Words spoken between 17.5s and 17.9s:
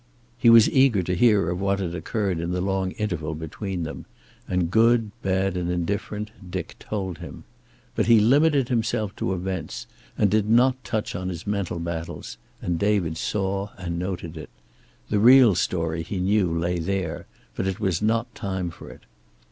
but it